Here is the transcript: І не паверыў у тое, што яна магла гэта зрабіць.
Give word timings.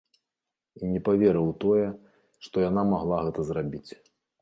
І 0.81 0.89
не 0.93 1.01
паверыў 1.09 1.45
у 1.51 1.53
тое, 1.65 1.85
што 2.49 2.67
яна 2.69 2.89
магла 2.97 3.25
гэта 3.31 3.39
зрабіць. 3.55 3.91